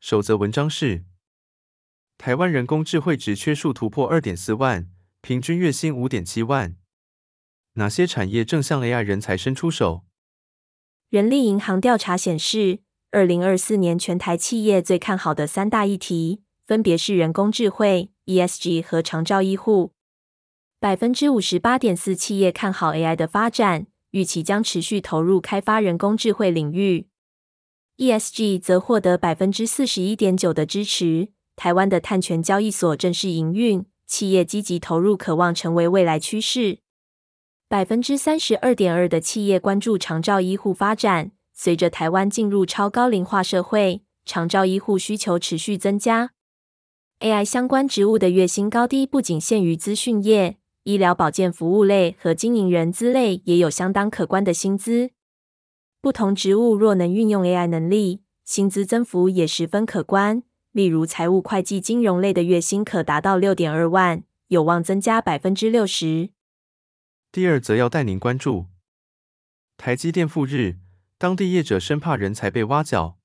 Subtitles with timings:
[0.00, 1.04] 首则文章是：
[2.18, 4.88] 台湾人工智慧职缺数突破二点四万，
[5.20, 6.76] 平均月薪五点七万。
[7.74, 10.04] 哪些产业正向 AI 人才伸出手？
[11.10, 12.78] 人力银行调查显示，
[13.10, 19.92] 二零二四年全台企业最看好的三大议题，分别是人工智慧、ESG 和长照医护。
[20.78, 27.08] 百分之五十八点四企业看好 AI 的发展，预期将持续投入开发人工智慧领域。
[27.98, 31.30] ESG 则获得百分之四十一点九的支持。
[31.56, 36.78] 台湾的碳权交易所正式营运，企业积极投入，渴望成为未来趋势。
[37.68, 46.30] 百分之三十二点二的企业关注长照医护发展，随着台湾进入超高龄化社会，长照医护需求持续增加。
[47.18, 50.58] AI 相关职务的月薪高低不仅限于资讯业。
[50.84, 55.10] 医疗保健服务类和经营人资类也有相当可观的薪资。
[56.00, 60.42] 不同职务若能运用 AI 能力，薪资增幅也十分可观。
[60.72, 66.30] 例如，财务会计、金融类的月薪可达到六点二万，有望增加百分之六十。
[67.32, 68.66] 第二则要带您关注，
[69.76, 70.76] 台积电赴日，
[71.18, 73.18] 当地业者生怕人才被挖角。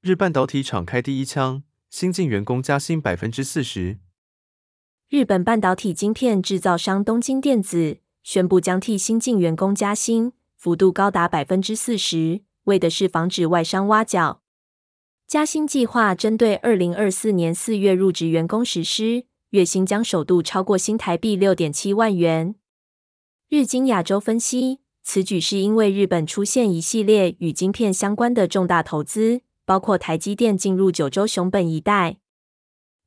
[0.00, 3.98] 日半导体厂开第一枪，新进员工加薪百分之四十。
[5.08, 10.32] 日本半导体晶片制造商东京电子宣布，将替新进员工加薪，
[10.62, 14.42] 幅度高达百分之四十，为的是防止外商挖角。
[15.26, 22.54] 加薪计划针对二零二四年四月入职员工实施，月薪将首度超过新台币六点七万元。
[23.48, 32.18] 日经亚洲分析，此举是因为日本出现一系列与晶片相关的重大投资，包括台积电进入九州熊本一带。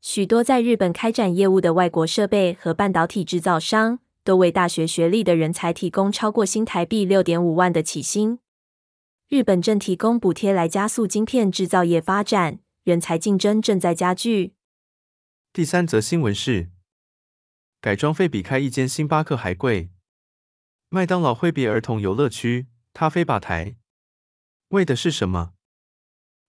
[0.01, 8.39] 许多在日本开展业务的外国设备和半导体制造商，都为大学学历的人才提供超过新台币六点五万的起薪。
[9.29, 14.55] 日本正提供补贴来加速晶片制造业发展，人才竞争正在加剧。
[15.53, 16.71] 第三则新闻是，
[17.79, 19.91] 改装费比开一间星巴克还贵。
[20.89, 23.75] 麦当劳挥别儿童游乐区，咖啡吧台，
[24.69, 25.51] 为的是什么？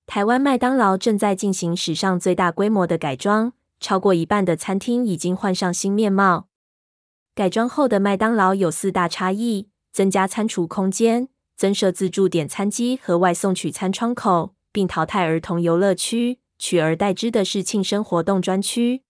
[0.06, 6.48] 台湾麦当劳正在进行史上最大规模的改装，超过一半的餐厅已经换上新面貌。
[7.36, 19.02] 改装后的麦当劳有四大差异：增加餐厨空间，增设自助点餐机和外送取餐窗口，并淘汰儿童游乐区，取而代之的是庆生活动专区。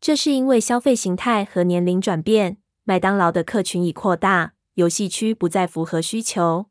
[0.00, 6.66] 这是因为消费形态和年龄转变，麦当劳的客群已扩大，游戏区不再符合需求。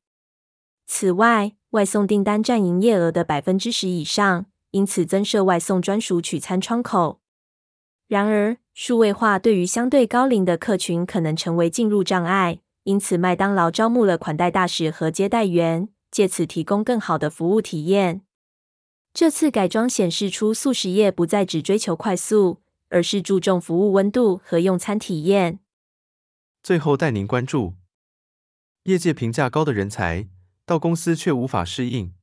[0.85, 7.21] 此外，外送订单占营业额的百分之十以上，因此增设外送专属取餐窗口。
[8.09, 18.23] 然而，数位化对于相对高龄的客群可能成为进入障碍，因此麦当劳招募了款待大使和接待员，借此提供更好的服务体验。
[19.13, 25.59] 这次改装显示出速食业不再只追求快速，而是注重服务温度和用餐体验。
[26.61, 27.75] 最后带您关注
[28.83, 30.27] 业界评价高的人才。
[30.65, 32.13] 到公司却无法适应。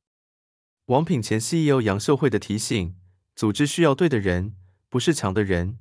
[0.87, 2.93] 王品前 CEO 杨秀慧的提醒：
[3.35, 4.53] 组织需要对的人，
[4.89, 5.79] 不是强的人。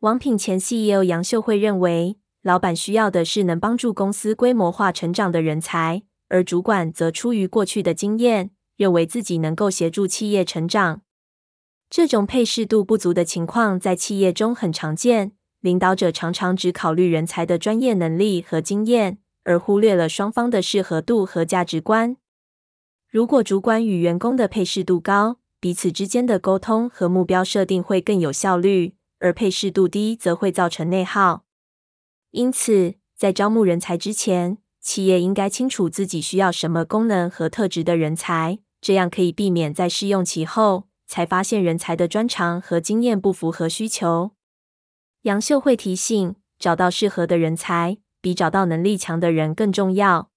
[0.00, 11.00] 王品前 CEO 杨秀慧认为，老板需要的是能帮助公司规模化成长的人才，而主管则出于过去的经验，认为自己能够协助企业成长。
[11.88, 19.18] 这种配适度不足的情况在企业中很常见，领导者常常只考虑人才的专业能力和经验。
[19.48, 22.16] 而忽略了双方的适合度和价值观。
[23.08, 31.44] 如果主管与员工的配适度高，彼此之间的沟通和目标设定会更有效率；而配适度低，则会造成内耗。
[32.30, 44.32] 因此，在招募人才之前，企业应该清楚自己需要什么功能和特质的人才，这样可以避免在试用期后才发现人才的专长和经验不符合需求。
[45.22, 47.98] 杨秀慧提醒：找到适合的人才。
[48.18, 50.32] 比找到能力强的人更重要。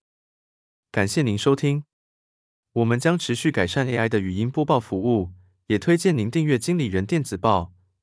[0.91, 1.85] 感谢您收听，
[2.73, 5.31] 我们将持续改善 AI 的语音播报服务，
[5.65, 7.73] 也推荐您订阅经理人电子报，